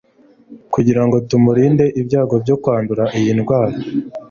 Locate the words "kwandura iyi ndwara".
2.61-3.75